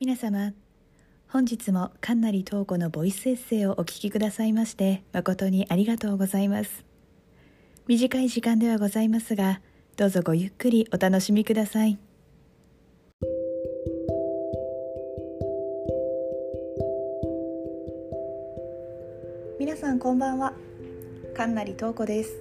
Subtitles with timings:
[0.00, 0.52] 皆様
[1.28, 6.84] 本日も神成東子のボイスエッセイをお聞きくださいまして誠にありがとうございます。
[7.86, 9.60] 短い時間ではございますが
[9.96, 11.96] どうぞごゆっくりお楽しみください。
[19.60, 20.54] 皆さんこんばんは。
[21.36, 22.32] 神成東子です。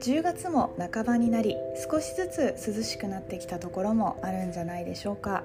[0.00, 1.56] 10月も半ばになり
[1.90, 5.42] 少しずつ涼しくなってきたところもあるんじゃないでしょうか。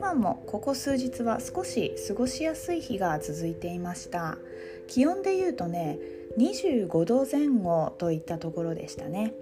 [0.00, 4.38] 台湾もここ数日は少し過ごしやすい日が続いていました。
[4.88, 5.98] 気温でいうとね
[6.38, 9.34] 25度前後といったところでしたね。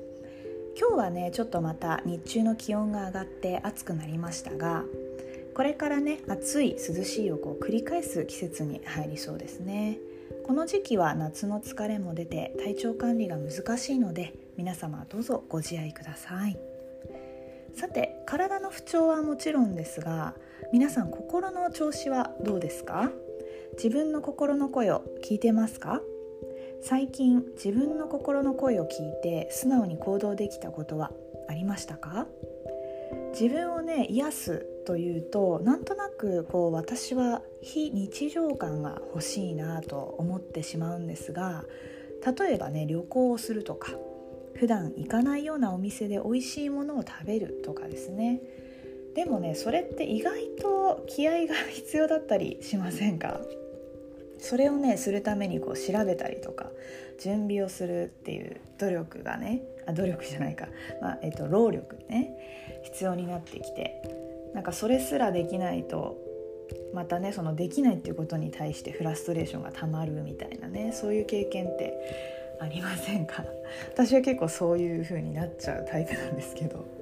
[0.76, 4.82] 今日はねちょっとまた日中の気温が上がって暑くなりましたが
[5.54, 9.98] これからね暑い涼しいをこう繰り返す季節に入りそうですね。
[10.44, 16.58] この時期は夏の疲れも出て体調管理が難しいので皆様どうぞご自愛ください。
[17.74, 20.34] さて体の不調はもちろんですが
[20.72, 23.10] 皆さん心の調子はどうですか？
[23.76, 26.02] 自分の心の声を聞いてますか？
[26.82, 31.10] 最近自分の心の声を聞いて素直に行動できたことは
[31.48, 32.26] ありましたか？
[33.32, 41.64] 自分をね癒すというとなんとなくこう私は非日常感が欲しいなと思ってしまうんですが
[42.38, 43.92] 例えばね旅行をするとか
[44.54, 48.40] 普段行かないようなお店で美味しいものを食べるとかですね。
[49.18, 53.40] でもねそれって意外と気合が必要だったりしませんか？
[54.38, 56.70] それをねするためにこう調べたりとか
[57.18, 60.68] 準備をするっていう努力がねあ努力じゃないか、
[61.02, 62.30] まあえっと、労力ね
[62.84, 64.00] 必要になってきて
[64.54, 66.16] なんかそれすらできないと
[66.94, 73.44] またねそのできないっていうことに対してフラストレーションがたまるみたいなねそういう経験ってありませんか？
[73.92, 76.97] 私は結構そういう風になっちゃうタイプなんですけど。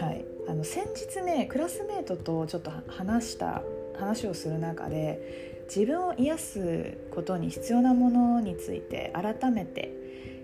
[0.00, 3.62] はいあの先日ねクラスメートとちょっと話した
[3.98, 9.92] 話をする中で自分を癒すことに必要なものについて改めて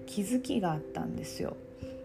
[0.07, 1.57] 気づきがあったんですよ。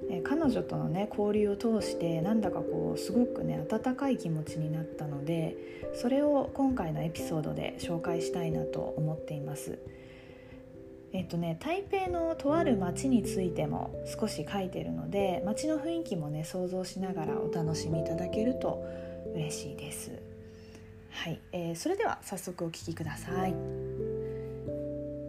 [0.09, 5.55] え彼女とのね交流を通してなんだかこうすごくね温かい気持ちになったので
[5.93, 9.79] それを今回のエピソードで紹介したいなと思っています。
[11.13, 18.83] えっとね、台北のとある街についても少し書いてるので街の雰囲気もね想像しながらお楽しみいただけると
[19.35, 20.11] 嬉しいです。
[21.11, 23.53] はい、えー、それでは早速お聞きください。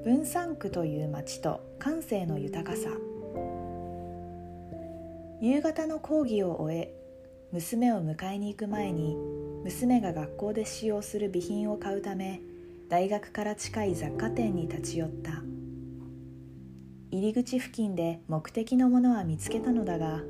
[0.05, 2.89] 文山区という街と感性の豊かさ
[5.41, 6.95] 夕方の講義を終え
[7.53, 9.17] 娘を迎えに行く前に
[9.65, 12.41] 娘が学校で使用する備品を買うため
[12.91, 15.43] 大学から近い雑貨店に立ち寄った
[17.15, 20.23] 入り口付近で目的のものは見つけたのだが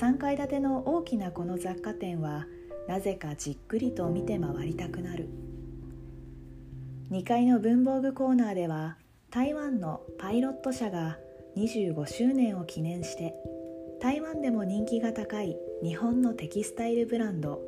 [0.00, 2.46] 3階建ての大きなこの雑貨店は
[2.88, 5.28] なぜかじっくりと見て回りたくなる。
[7.10, 8.96] 2階の文房具コーナーでは
[9.30, 11.18] 台湾のパイロット社が
[11.58, 13.34] 25周年を記念して
[14.00, 17.60] 台湾でも人気が高い日本のテキスタイルブランド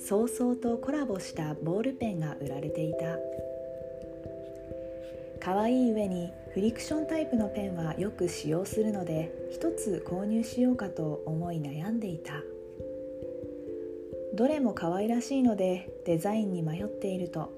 [0.00, 3.16] ソーソーとコラボしたボールペンが売られていた。
[5.40, 12.34] 可愛い上にフリクションタイプのペンはよく使用するので一つ購入しようかと思い悩んでいた。
[14.34, 17.52] どれも可愛らしいのでデザインに迷っていると。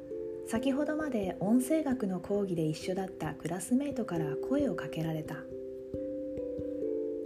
[0.46, 5.36] 先ほどまで音声学の講義で一緒だったクラスメートから声をかけられた。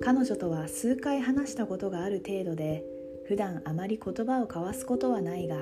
[0.03, 2.85] 彼女とは数回話したことがある程度で
[3.27, 5.57] 普段あまり言葉を交わすことはないが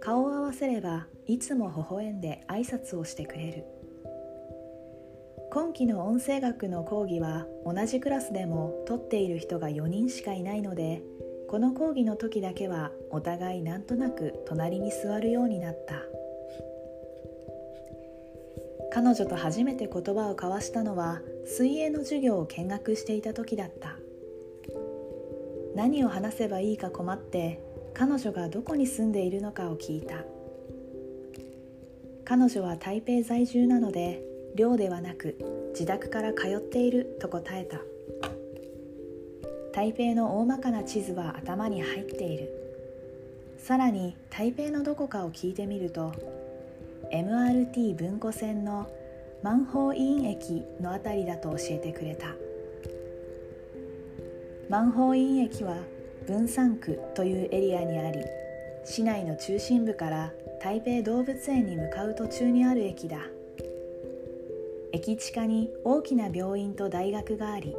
[0.00, 3.77] 顔を合わせればいつも微笑んで挨拶をしてくれる。
[5.50, 11.02] 今期の音声学の講義は同じクラスでも取っている人が4人しかいないので
[11.48, 16.02] この講義の時だけはお互いなんとなく隣に座るようになった。
[18.90, 23.96] 彼女と初めて言葉を交わしたのは水泳の授業を見学していた時だった。
[25.74, 27.62] 何を話せばいいか困って
[27.94, 30.24] 彼女がどこに住んでいるのかを聞いた。
[32.26, 35.36] 彼女は台北在住なので寮ではなく
[35.70, 37.80] 自宅から通っていると答えた。
[39.72, 42.50] 台北の大まかな地図は頭に入っている。
[43.58, 46.12] さらに台北のどこかを聞いてみると
[47.12, 48.90] MRT 文庫線の
[49.42, 52.34] 万宝院駅の辺りだと教えてくれた。
[54.68, 55.76] 万宝院駅は
[56.26, 58.20] 文山区というエリアにあり
[58.84, 63.18] 市内の中心部から台北動物園に向かう途中にある駅だ。
[64.92, 67.76] 駅地下に大きな病院と大学があり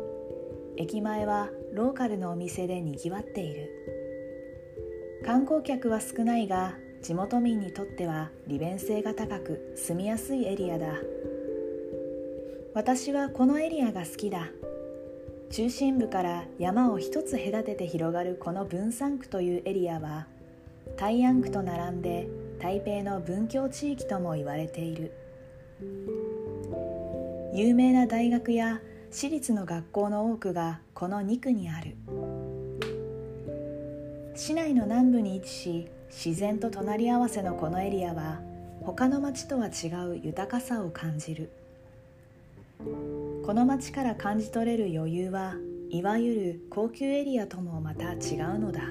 [0.77, 3.69] 駅前はローカルのお店でにぎわっている。
[5.25, 10.93] 観光客は少ないが地元民にとっては利便性が高く住みやすいエリアだ。
[12.73, 14.47] 私はこのエリアが好きだ。
[15.51, 20.27] 中心部から山を一つ隔てて広がるこの分散区というエリアは
[20.95, 22.29] 大安区と並んで
[22.59, 25.11] 台北の文教地域とも言われている。
[27.51, 28.79] 有名な大学や
[29.09, 31.95] 私立の学校の多くがこの2区にある。
[34.35, 38.39] 市内の南部に位置し自然と隣り合わせのこのエリアは
[38.81, 41.51] 他の町とは違う豊かさを感じる。
[43.45, 45.55] この町から感じ取れる余裕は
[45.89, 48.81] いわゆる高級エリアともまた違うのだ。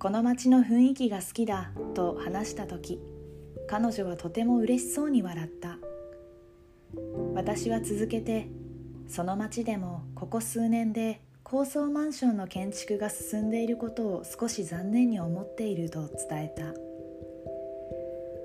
[0.00, 3.00] この町の雰囲気が好きだと話した時
[3.70, 5.78] 彼女はとても嬉しそうに笑った。
[7.34, 8.48] 私は続けて
[9.06, 16.74] その町でもここ数年で高層マンションの建築が進んでいることを少し残念に思っていると伝えた。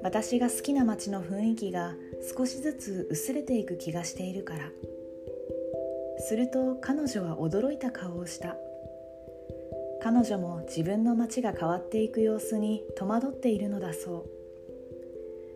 [0.04, 1.96] 私が好きな街の雰囲気が
[2.38, 4.70] 少しずつ薄れていく気がしているから。
[6.20, 8.56] すると彼女は驚いた顔をした。
[10.04, 14.35] 彼女も自分の街が変わっていく様子に戸惑っているのだそう。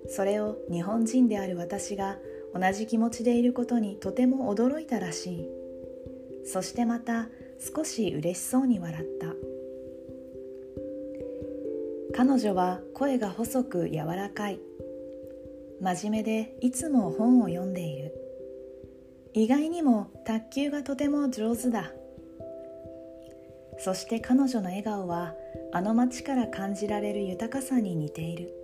[0.08, 2.18] それを日本人である私が
[2.54, 5.50] 同じ気持ちでいることにとても驚いたらしい。
[6.46, 7.30] そしてまた
[7.60, 9.36] 少し嬉しそうに笑った。
[12.16, 14.60] 彼女は声が細く柔らかい。
[15.82, 18.14] 真面目でいつも本を読んでいる。
[19.34, 21.92] 意外にも卓球がとても上手だ。
[23.78, 25.36] そして彼女の笑顔は
[25.72, 28.59] あの街から感じられる豊かさに似ている。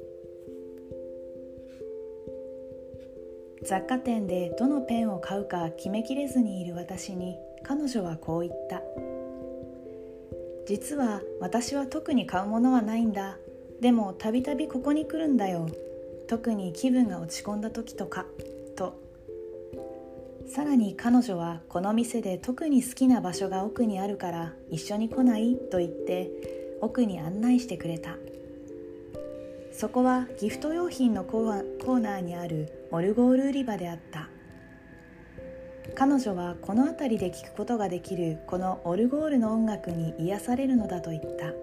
[3.65, 8.81] 雑貨店でどのペンを買うか決めきれずにいる私に彼女はこう言った。
[10.67, 13.37] 実は私は特に買うものはないんだ。
[13.81, 15.67] でもたびたびここに来るんだよ。
[16.27, 18.25] 特に気分が落ち込んだ時とか。
[18.75, 18.99] と。
[20.47, 25.55] さらに彼女はこの店で特に好きな場所が奥にあるから一緒に来ない？
[25.55, 26.29] と言って
[26.81, 28.15] 奥に案内してくれた。
[29.77, 34.29] そこはギフト用品のコーナーにあるオルゴール売り場であった。
[35.95, 41.53] 彼女はこの辺りで聴くことができるこのオルゴールの音楽に癒されるのだと言った。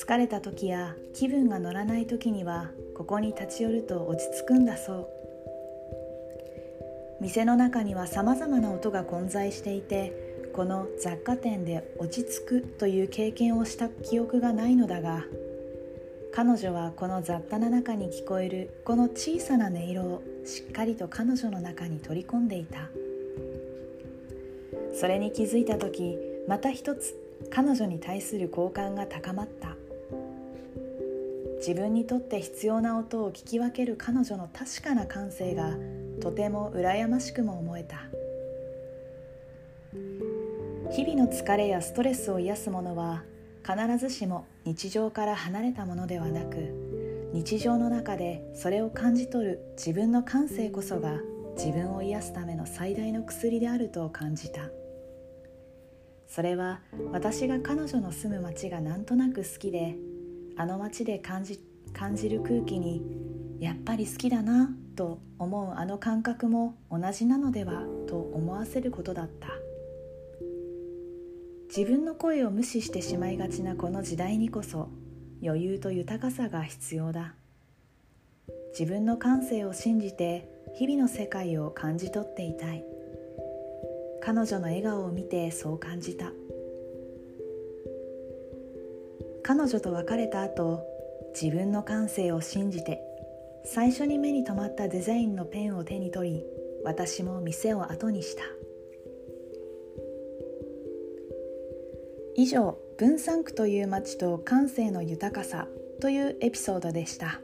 [0.00, 5.08] 疲れた時や気分が乗らない時にはここに立ち寄ると落ち着くんだそう。
[7.20, 10.12] 店の中にはさまざまな音が混在していて
[10.54, 15.24] この雑貨店で落ち着くという経験をした記憶がないのだが
[16.32, 22.88] 彼女はこの雑多な中に聞こえるこの小さな音色をしっかりと彼女の中に取り込んでいた。
[24.94, 27.14] それに気づいた時また一つ
[27.50, 29.76] 彼女に対する好感が高まった。
[31.58, 35.76] 自分にとって必要な音を聞き分ける彼女の確かな感性が
[36.20, 38.08] とても羨ましくも思えた。
[40.90, 43.22] 日々の疲れやストレスを癒すものは
[43.68, 51.18] 必ずしも日常から離れたものではなく日常の中でそれを感じ取る自分の感性こそが
[51.54, 54.62] 自分を癒すための最大の薬であると感じた。
[56.26, 56.80] それは
[57.12, 59.96] 私が彼女の住む町がなんとなく好きで
[60.56, 61.60] あの街で感じ
[61.92, 63.02] 感じる空気に
[63.60, 69.67] やっぱり好きだなと思うあの感覚も同じなのではと思わせることだった。
[71.78, 74.88] 自分の声を無視してしまいがちなこの時代にこそ
[75.40, 77.36] 余裕と豊かさが必要だ。
[78.76, 82.84] 自分の感性を信じて日々の世界を感じ取っていたい。
[84.20, 86.32] 彼女の笑顔を見てそう感じた。
[89.44, 90.82] 彼女と別れた後
[91.40, 93.00] 自分の感性を信じて
[93.64, 96.44] 最初に目に留まったデザインのペンを手に取り
[96.84, 98.57] 私も店を後にした。
[102.38, 105.66] 以上分散区という街と感性の豊かさ
[106.00, 107.40] というエピソードでした。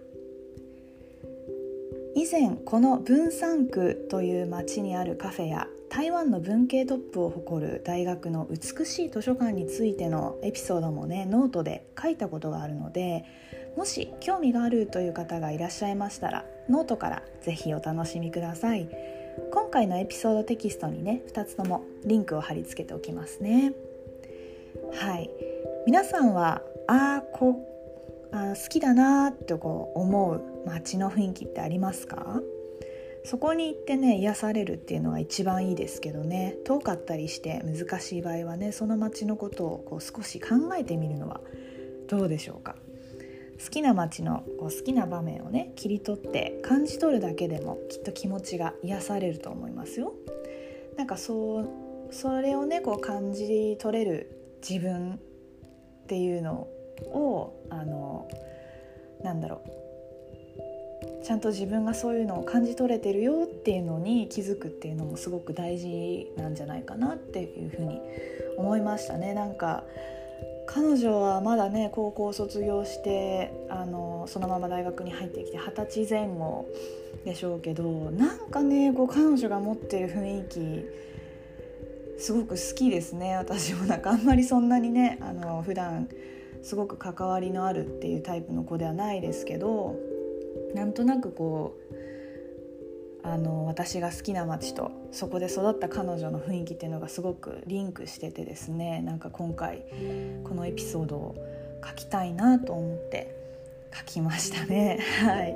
[2.14, 13.24] 以前この文山区という町にあるカフェや台湾の文系トップを誇る大学の美しい図書館についてのエピソードもねノートで書いたことがあるので
[13.76, 18.88] もし興味があるという方がいらっしゃいましたらノートからぜひお楽しみください。
[19.52, 23.72] 今回のエピソードテキストにね2つともリンクを貼り付けておきますね。
[24.92, 25.30] はい。
[25.86, 27.56] 皆さんはああこ
[28.32, 32.40] あ好きだなってこう思う街の雰囲気ってありますか？
[33.24, 36.56] そこに行ってね癒されるっていうのは一番いいですけどね。
[36.64, 41.40] 遠かったりして難しい場合はねその街のことをこう少し考えてみるのは
[42.08, 42.76] どうでしょうか？
[43.64, 50.12] 好きな街のこう好きな場面をね切り取って感じ取るだけでもきっと気持ちが癒されると思いますよ。
[50.96, 51.68] なんかそう
[52.10, 55.20] それをねこう感じ取れる自分
[56.04, 56.66] っていうの
[57.12, 58.28] をあの
[59.22, 68.00] なんだろうちゃんと自分がそういうのを感じ取れてるよっていうのに気づくっていうのもすごく大事なんじゃないかなっていうふうに
[68.58, 69.32] 思いましたね。
[69.32, 69.84] なんか
[70.66, 76.66] 彼女はまだね高校卒業してあのそのまま大学に入ってきて二十歳前後
[77.24, 80.86] でしょうけどなんかねこう彼女が持ってる雰囲気
[82.18, 83.36] すごく好きですね。
[83.36, 86.08] 私もなんかあんまりそんなにねあの普段
[86.62, 89.96] すごく関わりのあるっていうタイプの子ではないですけど
[90.74, 91.94] なんとなくこう
[93.26, 99.84] あの私が好きな街とそこで育った彼女の雰囲気っていうのがすごくリンクしててですねなんか今回
[100.44, 101.34] このエピソードを
[101.86, 103.34] 書きたいなと思って
[103.96, 104.98] 書きましたね。
[105.22, 105.54] はい。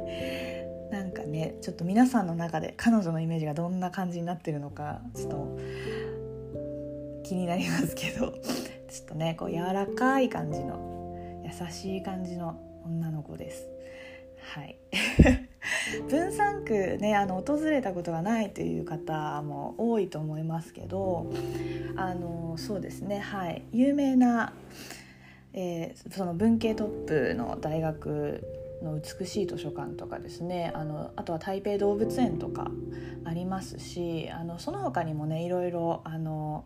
[0.91, 5.59] なんかねちょっと皆さんの中で彼女のイメージがどんな感じになってるのかちょっと
[7.29, 8.33] 気になりますけど。
[8.89, 13.69] ちょっとねこう柔らかい感じの優しい感じの女の子です。
[14.55, 14.77] はい。
[16.09, 21.31] 分散区ねあの訪れたことがないという方も多いと思いますけど
[21.97, 23.63] あのそうですねはい。
[23.73, 24.55] 有名な、
[25.53, 28.43] えー、その文系トップの大学
[28.83, 32.71] の美しい図書館とかですねあのあとは台北動物園とか
[33.25, 36.65] ありますしあのその他にもねいろいろあの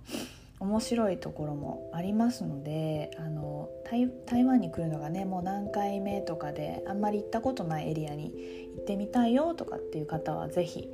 [0.62, 8.32] 面白いところもありますのであの台湾に来るのがねもう何回目とかであんまり行ったことないエリアに
[8.76, 10.88] 行ってみたいよとかっていう方は是非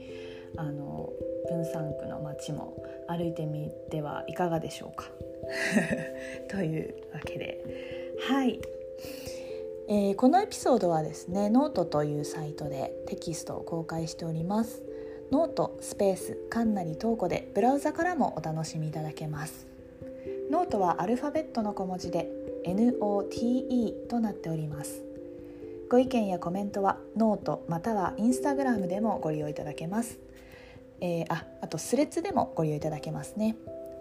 [0.56, 1.10] あの
[1.50, 5.10] 分散区の街も歩いてみてはいかがでしょうか。
[6.48, 7.62] というわけで。
[8.20, 8.58] はい、
[9.86, 14.87] えー、このエピソードはですねノートというサイトでテキストを公開しております。
[15.30, 19.66] ノートスペースかんなりトーコでブラウザからもお楽しみいただけます。
[20.50, 22.30] ノートはアルファベットの小文字で
[22.64, 25.02] NOTE となっております。
[25.90, 30.18] ご意見やコメントはノートまたはインスタグラムでもご利用いただけます、
[31.00, 33.56] えー、ああとスレッズでもご利用いただけますね。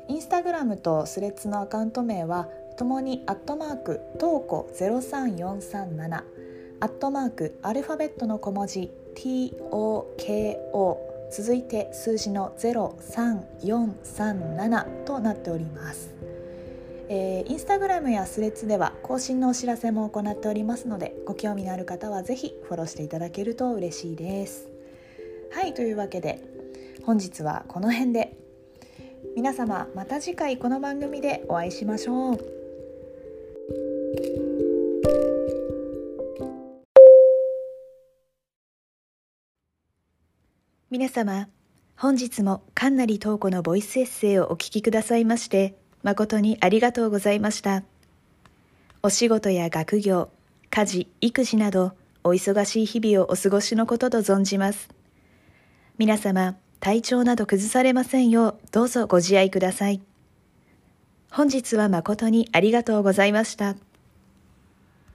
[0.07, 6.23] インスタグラムとスレッズのアカウント名はともにアットマークトーコ03437
[6.79, 16.13] アットマークアルファベットの小文字 TOKO 続いて数字の03437となっております、
[17.09, 24.69] えー、インスタグラムやスレッズでは更新のお知らせも行っておりますのでご興味のある方はぜひフォローしていただけると嬉しいです。
[25.51, 26.41] はいというわけで
[27.03, 28.37] 本日はこの辺で。
[29.35, 32.56] 皆様また次回この番組でお会いしましょう。
[40.89, 41.49] 皆様、
[41.97, 47.83] 本日もかんなり東子のボイスエッセイをお聞きくださいまして、誠にありがとうございました。
[49.03, 50.29] お仕事や学業、
[50.69, 51.91] 家事、育児など、
[52.23, 54.87] お忙しい日々をお過ごしのことと存じます。
[55.97, 60.01] 皆様、体調など崩されませんよう、どうぞご自愛ください。
[61.29, 63.75] 本日は誠にありがとうございました。